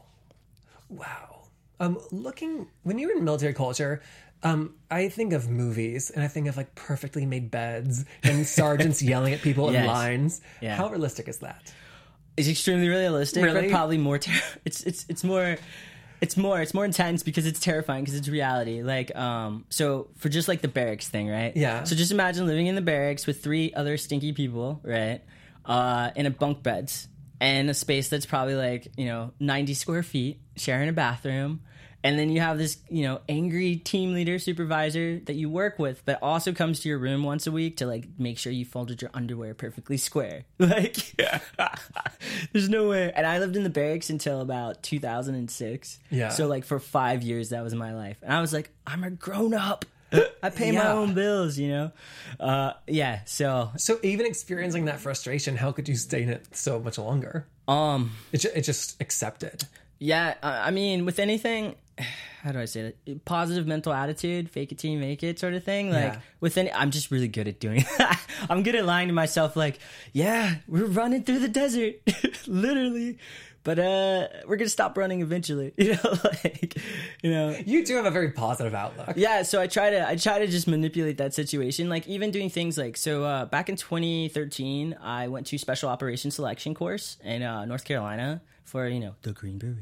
[0.89, 1.42] Wow.
[1.79, 4.01] Um, looking when you're in military culture,
[4.43, 9.01] um, I think of movies and I think of like perfectly made beds and sergeants
[9.01, 10.41] yelling at people in lines.
[10.61, 10.75] Yeah.
[10.75, 11.73] How realistic is that?
[12.35, 13.61] it's extremely realistic Really?
[13.61, 14.31] but probably more ter-
[14.65, 15.55] it's it's it's more
[16.19, 20.29] it's more it's more intense because it's terrifying because it's reality like um so for
[20.29, 21.83] just like the barracks thing right Yeah.
[21.83, 25.21] so just imagine living in the barracks with three other stinky people right
[25.65, 27.07] uh in a bunk beds
[27.43, 31.61] and a space that's probably like you know 90 square feet sharing a bathroom.
[32.05, 36.03] And then you have this you know angry team leader supervisor that you work with
[36.05, 39.01] that also comes to your room once a week to like make sure you folded
[39.01, 40.43] your underwear perfectly square.
[40.59, 40.97] Like
[42.51, 43.11] there's no way.
[43.15, 46.29] And i lived in the barracks until about 2006 Yeah.
[46.29, 48.17] so like for five years that was my life.
[48.21, 49.85] And i was like i'm a grown-up
[50.43, 51.91] i pay my own bills you know
[52.39, 56.79] uh yeah so So even experiencing that frustration, how could you stay in it so
[56.79, 57.45] much longer?
[57.67, 59.63] um It, ju- it just accepted.
[59.99, 61.75] Yeah, I I mean, with anything,
[62.43, 63.25] how do I say that?
[63.25, 65.89] Positive mental attitude, fake it till you make it, sort of thing.
[65.89, 66.19] Like Yeah.
[66.41, 68.19] with any, I'm just really good at doing that.
[68.49, 69.79] I'm good at lying to myself, like,
[70.11, 71.95] yeah, we're running through the desert,
[72.47, 73.17] literally,
[73.63, 75.73] but uh, we're gonna stop running eventually.
[75.77, 76.77] You know, like,
[77.21, 79.13] you know, You do have a very positive outlook.
[79.15, 81.89] yeah so i try to i try to just manipulate that situation.
[81.89, 86.35] Like even doing things like so uh, back in 2013 i went to special operations
[86.35, 89.77] selection course in uh, north carolina for you know the green beret.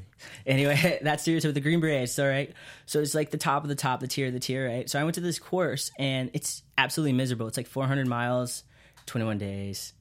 [0.46, 2.54] Anyway that's serious with the green berets all right
[2.86, 4.89] so it's like the top of the top the tier of the tier right?
[4.89, 7.48] So i went to this course and it's absolutely miserable.
[7.48, 8.63] It's like 400 miles
[9.06, 9.94] 21 days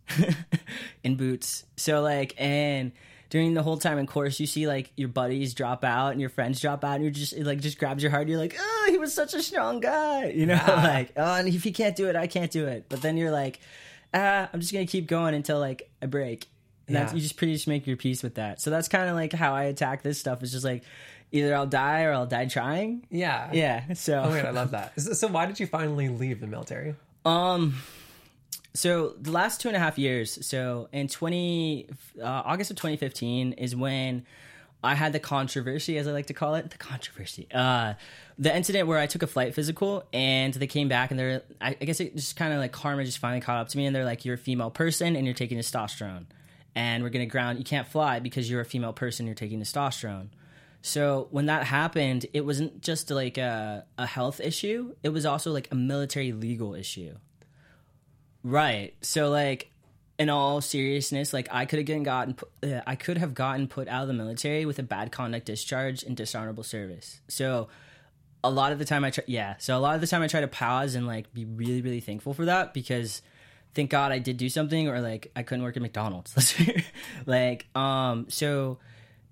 [1.04, 1.64] in boots.
[1.76, 2.92] So like and
[3.30, 6.28] during the whole time in course you see like your buddies drop out and your
[6.30, 8.54] friends drop out and you're just it like just grabs your heart and you're like
[8.58, 11.96] oh he was such a strong guy you know like oh and if he can't
[11.96, 13.60] do it i can't do it but then you're like
[14.12, 16.46] ah i'm just gonna keep going until like i break
[16.88, 17.16] And that's, Yeah.
[17.16, 18.60] you just pretty much make your peace with that.
[18.60, 20.42] So that's kind of like how I attack this stuff.
[20.42, 20.82] It's just like
[21.30, 23.06] either I'll die or I'll die trying.
[23.10, 23.48] Yeah.
[23.52, 23.92] Yeah.
[23.94, 25.00] So Oh god, I love that.
[25.00, 26.96] So why did you finally leave the military?
[27.24, 27.76] Um,
[28.74, 31.88] so the last two and a half years, so in twenty
[32.20, 34.24] uh, August of twenty fifteen is when
[34.82, 37.46] I had the controversy, as I like to call it, the controversy.
[37.52, 37.94] Uh,
[38.38, 41.76] the incident where I took a flight physical and they came back and they're, I,
[41.78, 43.94] I guess it just kind of like karma just finally caught up to me and
[43.94, 46.26] they're like, you're a female person and you're taking testosterone,
[46.74, 47.58] and we're gonna ground.
[47.58, 49.26] You can't fly because you're a female person.
[49.26, 50.28] You're taking testosterone.
[50.82, 55.52] So when that happened, it wasn't just like a, a health issue; it was also
[55.52, 57.16] like a military legal issue.
[58.42, 58.94] Right.
[59.02, 59.70] So like
[60.18, 63.88] in all seriousness, like I could have gotten pu- uh, I could have gotten put
[63.88, 67.20] out of the military with a bad conduct discharge and dishonorable service.
[67.28, 67.68] So
[68.42, 70.26] a lot of the time I try yeah, so a lot of the time I
[70.26, 73.22] try to pause and like be really really thankful for that because
[73.74, 76.34] thank God I did do something or like I couldn't work at McDonald's.
[77.26, 78.78] like um so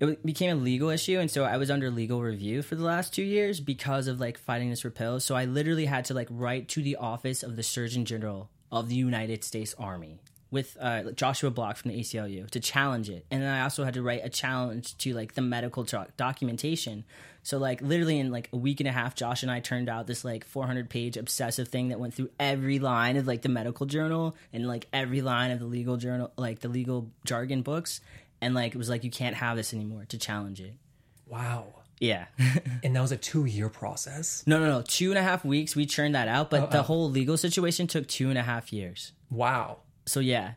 [0.01, 3.13] it became a legal issue and so i was under legal review for the last
[3.13, 6.69] two years because of like fighting this repeal so i literally had to like write
[6.69, 11.51] to the office of the surgeon general of the united states army with uh, joshua
[11.51, 14.29] block from the aclu to challenge it and then i also had to write a
[14.29, 17.05] challenge to like the medical doc- documentation
[17.43, 20.07] so like literally in like a week and a half josh and i turned out
[20.07, 23.87] this like 400 page obsessive thing that went through every line of like the medical
[23.87, 28.01] journal and like every line of the legal journal like the legal jargon books
[28.41, 30.75] and like it was like you can't have this anymore to challenge it.
[31.27, 31.67] Wow.
[32.01, 32.27] Yeah.
[32.85, 34.45] And that was a two year process.
[34.47, 34.83] no, no, no.
[34.83, 36.83] Two and a half weeks we churned that out, but the oh.
[36.83, 39.13] whole legal situation took two and a half years.
[39.31, 39.79] Wow.
[40.07, 40.53] So yeah.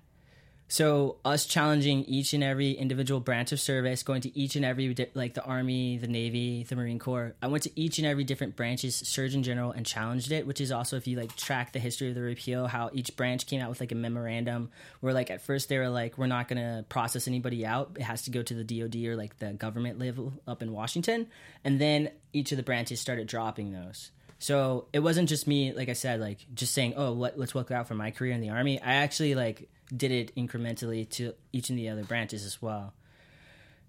[0.72, 4.96] So us challenging each and every individual branch of service, going to each and every
[5.16, 7.36] like the army, the navy, the marine corps.
[7.42, 10.48] I went to each and every different branches, surgeon general, and challenged it.
[10.48, 13.48] Which is also if you like track the history of the repeal, how each branch
[13.48, 14.70] came out with like a memorandum
[15.02, 17.98] where like at first they were like, we're not gonna process anybody out.
[17.98, 21.28] It has to go to the DoD or like the government level up in Washington,
[21.66, 24.12] and then each of the branches started dropping those.
[24.42, 27.70] So it wasn't just me, like I said, like just saying, "Oh, let, let's look
[27.70, 31.70] out for my career in the army." I actually like did it incrementally to each
[31.70, 32.92] of the other branches as well,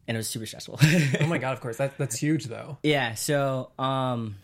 [0.06, 0.78] and it was super stressful.
[1.20, 1.78] Oh my god, of course.
[1.78, 2.76] That, that's huge though.
[2.82, 4.36] yeah, so um,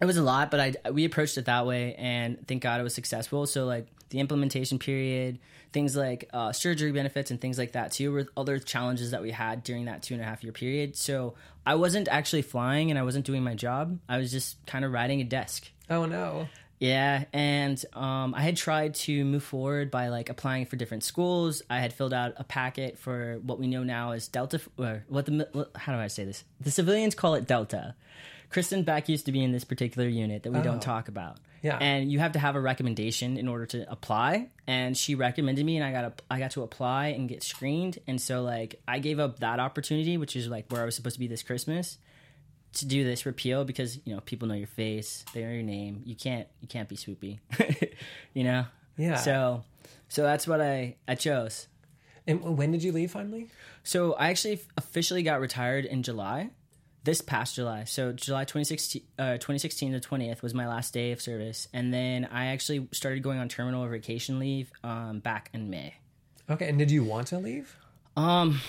[0.00, 2.84] it was a lot, but I we approached it that way, and thank God it
[2.84, 3.46] was successful.
[3.46, 5.40] So like the implementation period,
[5.72, 9.32] things like uh, surgery benefits and things like that too were other challenges that we
[9.32, 10.96] had during that two and a half year period.
[10.96, 11.34] So
[11.66, 13.98] I wasn't actually flying, and I wasn't doing my job.
[14.08, 15.68] I was just kind of riding a desk.
[15.90, 16.48] Oh no.
[16.78, 21.62] Yeah, and um, I had tried to move forward by like applying for different schools.
[21.70, 24.60] I had filled out a packet for what we know now as Delta.
[24.76, 26.44] Or what the how do I say this?
[26.60, 27.94] The civilians call it Delta.
[28.50, 30.62] Kristin Beck used to be in this particular unit that we Oh.
[30.62, 31.38] don't talk about.
[31.64, 31.78] Yeah.
[31.78, 34.50] and you have to have a recommendation in order to apply.
[34.66, 37.98] And she recommended me, and I got a, I got to apply and get screened.
[38.06, 41.14] And so like I gave up that opportunity, which is like where I was supposed
[41.14, 41.98] to be this Christmas
[42.74, 46.02] to do this repeal because you know people know your face, they know your name.
[46.04, 47.38] You can't you can't be swoopy,
[48.34, 48.66] you know.
[48.98, 49.16] Yeah.
[49.16, 49.64] So
[50.08, 51.66] so that's what I I chose.
[52.26, 53.48] And when did you leave finally?
[53.84, 56.50] So I actually officially got retired in July,
[57.04, 57.84] this past July.
[57.84, 62.24] So July 2016, uh, 2016 to 20th was my last day of service, and then
[62.24, 65.94] I actually started going on terminal vacation leave um, back in May.
[66.50, 66.68] Okay.
[66.68, 67.76] And did you want to leave?
[68.16, 68.60] Um,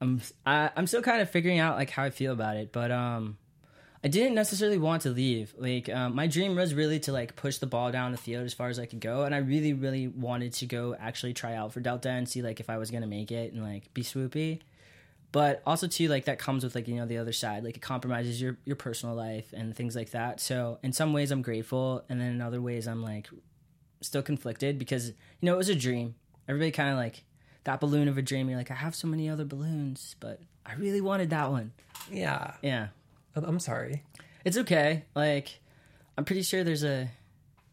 [0.00, 2.90] I'm I, I'm still kind of figuring out like how I feel about it, but
[2.90, 3.38] um,
[4.04, 5.54] I didn't necessarily want to leave.
[5.58, 8.54] Like, um, my dream was really to like push the ball down the field as
[8.54, 11.72] far as I could go, and I really, really wanted to go actually try out
[11.72, 14.60] for Delta and see like if I was gonna make it and like be swoopy.
[15.32, 17.82] But also too, like that comes with like you know the other side, like it
[17.82, 20.40] compromises your your personal life and things like that.
[20.40, 23.28] So in some ways I'm grateful, and then in other ways I'm like
[24.00, 26.14] still conflicted because you know it was a dream.
[26.48, 27.24] Everybody kind of like
[27.64, 28.48] that balloon of a dream.
[28.48, 31.72] You're like, I have so many other balloons, but I really wanted that one.
[32.10, 32.52] Yeah.
[32.62, 32.88] Yeah,
[33.34, 34.04] I'm- I'm sorry.
[34.44, 35.04] it's okay.
[35.16, 35.58] Like,
[36.16, 37.10] I'm pretty sure there's a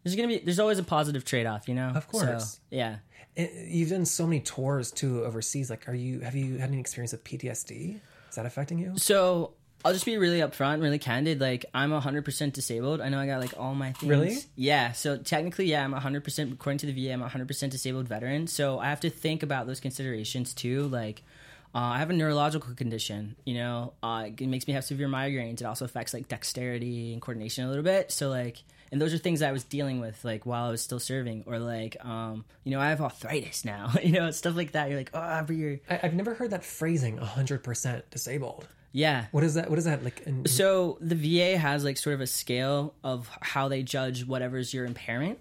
[0.04, 1.68] there's gonna be there's always a positive trade off.
[1.68, 2.54] You know, Of course.
[2.54, 2.98] So, yeah.
[3.36, 5.70] And you've done so many tours too overseas.
[5.70, 8.00] Like, are you have you had any experience with PTSD?
[8.30, 8.94] Is that affecting you?
[8.98, 9.54] So
[9.86, 11.42] I'll just be really upfront, really candid.
[11.42, 13.02] Like I'm 100% disabled.
[13.02, 14.10] I know I got like all my things.
[14.10, 14.38] Really?
[14.56, 14.94] Yeah.
[14.94, 16.54] So technically, yeah, I'm 100%.
[16.54, 18.48] According to the VA, I'm 100% disabled veteran.
[18.48, 20.88] So I have to think about those considerations too.
[20.88, 21.24] Like.
[21.76, 23.94] Uh, I have a neurological condition, you know.
[24.04, 25.60] Uh, it makes me have severe migraines.
[25.60, 28.12] It also affects like dexterity and coordination a little bit.
[28.12, 28.62] So like,
[28.94, 31.58] and those are things I was dealing with like while I was still serving, or
[31.58, 34.88] like, um, you know, I have arthritis now, you know, stuff like that.
[34.88, 37.18] You're like, oh, every year, I, I've never heard that phrasing.
[37.18, 38.68] hundred percent disabled.
[38.92, 39.26] yeah.
[39.32, 39.68] What is that?
[39.72, 40.22] What is that like?
[40.28, 44.76] In, So the VA has like sort of a scale of how they judge whatever's
[44.76, 45.40] your impairment.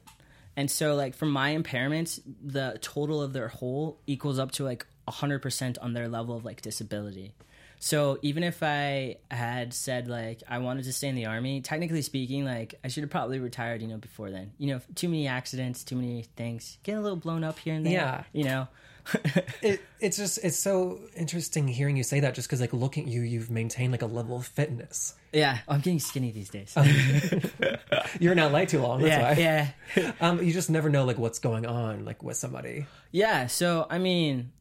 [0.57, 4.87] And so like for my impairments, the total of their whole equals up to like
[5.09, 7.35] 100% on their level of like disability.
[7.83, 12.03] So even if I had said like I wanted to stay in the army, technically
[12.03, 14.53] speaking, like I should have probably retired, you know, before then.
[14.57, 17.85] You know, too many accidents, too many things, getting a little blown up here and
[17.85, 17.92] there.
[17.92, 18.23] Yeah.
[18.33, 18.68] you know.
[19.62, 23.09] it, it's just it's so interesting hearing you say that just because like looking at
[23.11, 26.73] you you've maintained like a level of fitness yeah, I'm getting skinny these days.
[28.21, 30.12] you're not LA too long that's yeah, why yeah.
[30.21, 33.99] um you just never know like what's going on like with somebody Yeah, so I
[33.99, 34.53] mean,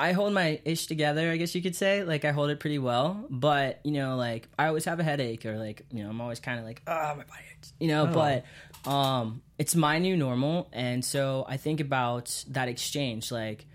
[0.00, 2.04] I hold my ish together, I guess you could say.
[2.04, 5.44] Like I hold it pretty well, but you know, like I always have a headache
[5.44, 7.74] or like, you know, I'm always kind of like, oh, my body hurts.
[7.78, 8.44] You know, but
[8.90, 13.66] um it's my new normal and so I think about that exchange like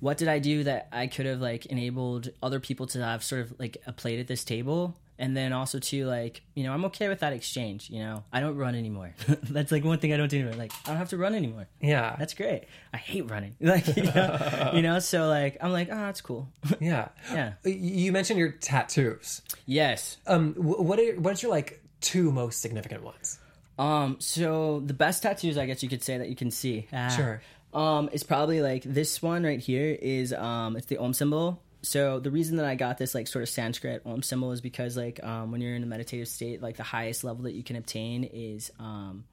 [0.00, 3.40] what did I do that I could have like enabled other people to have sort
[3.40, 4.96] of like a plate at this table?
[5.20, 7.90] And then also too, like you know, I'm okay with that exchange.
[7.90, 9.14] You know, I don't run anymore.
[9.50, 10.56] That's like one thing I don't do anymore.
[10.56, 11.68] Like I don't have to run anymore.
[11.80, 12.64] yeah That's great.
[12.92, 13.54] I hate running.
[13.60, 16.48] Like you know, you know, so like I'm like, oh, that's cool.
[16.80, 17.52] yeah yeah.
[17.64, 20.16] You mentioned your tattoos Yes.
[20.26, 23.38] um what are what's your like two most significant ones
[23.78, 24.16] Um.
[24.20, 26.86] So the best tattoos, I guess you could say that you can see.
[26.92, 27.08] Ah.
[27.08, 27.40] Sure.
[27.72, 28.08] Um.
[28.12, 29.96] Is probably like this one right here.
[30.00, 30.76] Is um.
[30.76, 31.62] It's the Om symbol.
[31.82, 34.96] So the reason that I got this like sort of Sanskrit Om symbol is because
[34.96, 37.76] like um when you're in a meditative state, like the highest level that you can
[37.76, 39.24] obtain is um.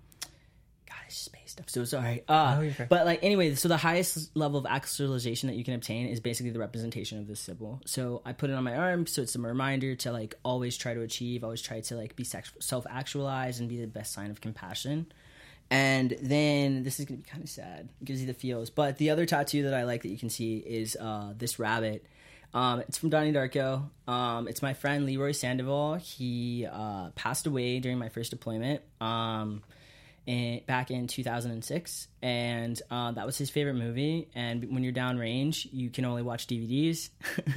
[0.89, 1.60] God, I just spaced.
[1.60, 2.23] I'm so sorry.
[2.29, 6.07] Uh, Oh, but like anyway, so the highest level of actualization that you can obtain
[6.07, 7.81] is basically the representation of this symbol.
[7.86, 10.93] So I put it on my arm, so it's a reminder to like always try
[10.93, 14.39] to achieve, always try to like be self actualized and be the best sign of
[14.39, 15.07] compassion.
[15.69, 17.89] And then this is gonna be kind of sad.
[18.01, 18.69] It gives you the feels.
[18.69, 22.05] But the other tattoo that I like that you can see is uh, this rabbit.
[22.58, 23.88] Um, it's from Donnie Darko.
[24.08, 25.96] Um, it's my friend Leroy Sandoval.
[25.96, 29.62] He uh, passed away during my first deployment um,
[30.26, 34.28] in, back in 2006, and uh, that was his favorite movie.
[34.34, 37.10] And when you're downrange, you can only watch DVDs.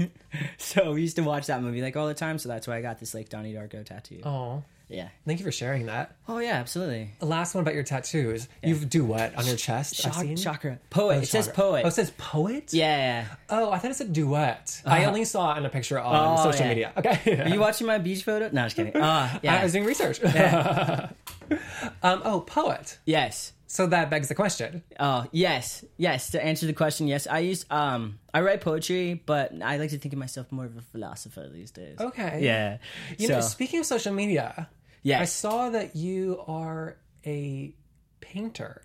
[0.59, 2.37] so we used to watch that movie like all the time.
[2.37, 4.21] So that's why I got this like Donnie Darko tattoo.
[4.25, 5.09] oh Yeah.
[5.27, 7.11] thank you for sharing that Oh yeah, absolutely.
[7.19, 10.37] the last one about your tattoos you do what on your chest I've seen?
[10.37, 11.17] chakra poet.
[11.17, 11.63] Oh, it says chakra.
[11.63, 11.85] poet.
[11.85, 13.27] oh it says poet yeah.
[13.49, 14.83] Oh, I thought it said duet.
[14.85, 16.69] I only saw it in a picture on Oh, social yeah.
[16.69, 16.93] media.
[16.97, 17.41] Okay.
[17.45, 18.51] Are you watching my beach photo?
[18.53, 18.93] No, I'm just kidding.
[18.97, 19.53] Ah, yeah.
[19.53, 19.63] I yeah.
[19.63, 20.21] was doing research.
[22.03, 22.99] um, oh, poet.
[23.05, 23.53] yes.
[23.67, 24.83] So that begs the question.
[24.99, 25.85] Oh, yes.
[25.97, 26.31] Yes.
[26.33, 27.29] To answer the question, yes.
[27.29, 30.77] I use um I write poetry, but I like to think of myself more of
[30.77, 31.99] a philosopher these days.
[32.01, 32.41] Okay.
[32.43, 32.79] Yeah.
[33.17, 34.69] You so, know, speaking of social media,
[35.03, 35.21] yes.
[35.21, 37.75] I saw that you are a
[38.21, 38.83] painter.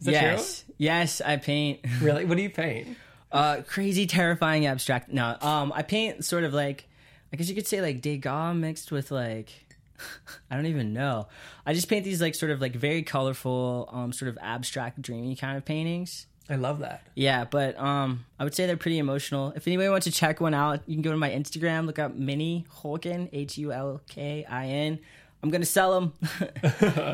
[0.00, 0.64] Is that yes.
[0.78, 1.80] Yes, I paint?
[2.00, 2.24] Really?
[2.24, 2.96] What do you paint?
[3.30, 5.10] uh crazy terrifying abstract.
[5.10, 6.88] No, um I paint sort of like
[7.32, 9.50] I guess you could say like Degas mixed with like
[10.50, 11.28] I don't even know.
[11.66, 15.36] I just paint these like sort of like very colorful, um, sort of abstract, dreamy
[15.36, 16.26] kind of paintings.
[16.50, 17.02] I love that.
[17.14, 19.52] Yeah, but um, I would say they're pretty emotional.
[19.54, 22.14] If anybody wants to check one out, you can go to my Instagram, look up
[22.14, 24.98] Mini Hulkin, H U L K I N.
[25.42, 26.12] I'm gonna sell them,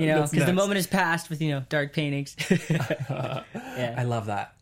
[0.00, 2.36] you know, because the moment has passed with you know dark paintings.
[3.10, 4.54] I love that.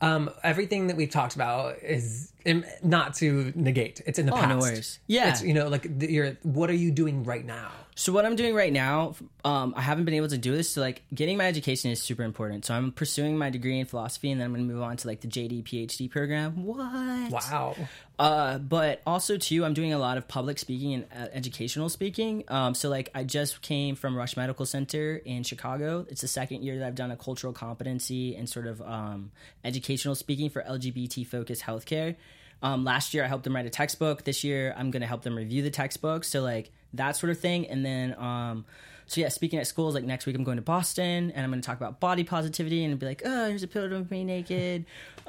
[0.00, 4.00] Um, everything that we've talked about is um, not to negate.
[4.06, 5.00] It's in the Oh, past.
[5.08, 5.14] no.
[5.14, 5.30] Yeah.
[5.30, 7.70] It's, you know, like the, you're, what are you doing right now?
[7.98, 10.70] So what I'm doing right now, um, I haven't been able to do this.
[10.70, 12.64] So like getting my education is super important.
[12.64, 15.20] So I'm pursuing my degree in philosophy, and then I'm gonna move on to like
[15.20, 16.64] the JD PhD program.
[16.64, 17.32] What?
[17.32, 17.74] Wow.
[18.16, 22.44] Uh, but also too, I'm doing a lot of public speaking and uh, educational speaking.
[22.46, 26.06] Um, so like I just came from Rush Medical Center in Chicago.
[26.08, 29.32] It's the second year that I've done a cultural competency and sort of um,
[29.64, 32.14] educational speaking for LGBT focused healthcare.
[32.62, 34.22] Um, last year I helped them write a textbook.
[34.22, 36.22] This year I'm going to help them review the textbook.
[36.22, 37.66] So like that sort of thing.
[37.68, 38.64] And then um,
[39.06, 41.62] so yeah, speaking at schools, like next week I'm going to Boston and I'm going
[41.62, 44.84] to talk about body positivity and be like, oh, here's a picture of me naked.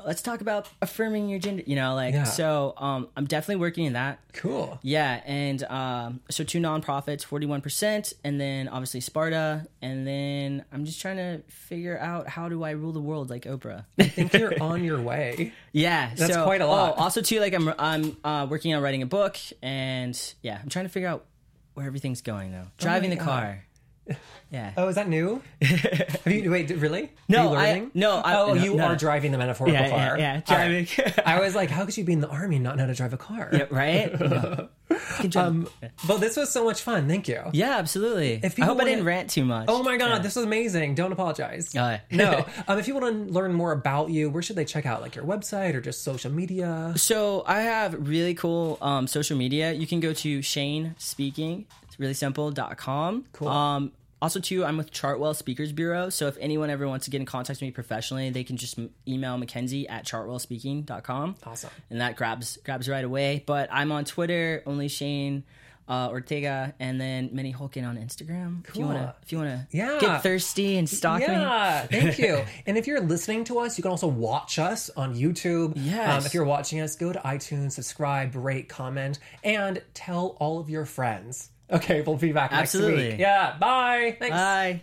[0.06, 1.64] Let's talk about affirming your gender.
[1.66, 2.24] You know, like Yeah.
[2.24, 2.74] so.
[2.78, 4.20] Um, I'm definitely working in that.
[4.32, 4.80] Cool.
[4.82, 10.86] Yeah, and um, so two nonprofits, forty-one percent, and then obviously Sparta, and then I'm
[10.86, 13.84] just trying to figure out how do I rule the world like Oprah.
[14.00, 15.52] I think you're on your way.
[15.74, 16.96] yeah, That's so- quite a lot.
[16.98, 20.70] Oh, also too, like I'm I'm uh, working on writing a book, and yeah, I'm
[20.70, 21.26] trying to figure out
[21.74, 22.66] where everything's going though.
[22.68, 23.26] Oh Driving the God.
[23.26, 23.66] car.
[24.52, 24.72] Yeah.
[24.78, 25.44] Oh, is that new?
[25.62, 26.72] Have you wait?
[26.72, 27.12] Really?
[27.28, 28.84] No, Are you I- no, I- oh, no, you no.
[28.86, 30.18] are driving the metaphorical Yeah, yeah, car.
[30.18, 30.46] yeah, right.
[30.48, 30.88] driving.
[31.26, 32.96] I was like, how could you be in the army and not know how to
[32.96, 33.50] drive a car?
[33.54, 34.12] Yeah, right?
[34.20, 34.62] Yeah.
[34.90, 35.70] You can drive- Um,
[36.08, 37.08] but this was so much fun.
[37.08, 37.44] Thank you.
[37.54, 38.40] yeah, absolutely.
[38.42, 39.66] If I hope I wanna- didn't rant too much.
[39.68, 40.20] Oh my god, Yeah.
[40.20, 40.96] this was amazing.
[40.96, 41.70] Don't apologize.
[41.76, 42.00] Oh, yeah.
[42.10, 42.44] no.
[42.68, 45.04] Um, if you want to learn more about you, where should they check out?
[45.04, 46.94] Like your website or just social media?
[46.98, 49.74] So I have really cool um, social media.
[49.74, 51.68] You can go to Shane Speaking.
[51.84, 52.50] It's really simple.
[52.50, 53.26] dot com.
[53.34, 53.48] Cool.
[53.48, 53.92] Um,
[54.22, 56.10] also, too, I'm with Chartwell Speakers Bureau.
[56.10, 58.78] So if anyone ever wants to get in contact with me professionally, they can just
[59.08, 61.36] email Mackenzie at chartwellspeaking.com.
[61.46, 61.70] Awesome.
[61.90, 63.44] And that grabs grabs right away.
[63.46, 65.44] But I'm on Twitter, only Shane
[65.88, 68.60] uh, Ortega, and then Minnie Hulkin on Instagram.
[68.68, 68.94] If you Cool.
[68.94, 69.98] wanna if you wanna Yeah.
[70.00, 71.26] get thirsty and stalk me.
[71.28, 72.44] Yeah, thank you.
[72.68, 75.74] and if you're listening to us, you can also watch us on YouTube.
[75.76, 76.20] Yes.
[76.20, 80.70] Um, if you're watching us, go to iTunes, subscribe, rate, comment, and tell all of
[80.70, 81.50] your friends.
[81.72, 83.20] Okay, we'll be back next week.
[83.20, 84.16] Yeah, bye.
[84.20, 84.36] Thanks.
[84.36, 84.82] Bye.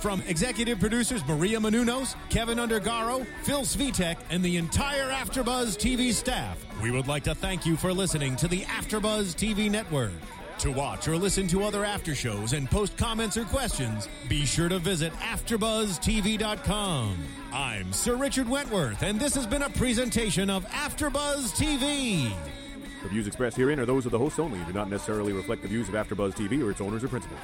[0.00, 6.58] From executive producers Maria Menounos, Keven Undergaro, Phil Svitek, and the entire AfterBuzz TV staff,
[6.82, 10.12] we would like to thank you for listening to the AfterBuzz TV network.
[10.60, 14.70] To watch or listen to other after shows and post comments or questions, be sure
[14.70, 17.16] to visit AfterBuzzTV.com.
[17.52, 22.32] I'm Sir Richard Wentworth, and this has been a presentation of AfterBuzz TV.
[23.02, 25.62] The views expressed herein are those of the hosts only and do not necessarily reflect
[25.62, 27.40] the views of AfterBuzz TV or its owners or principals.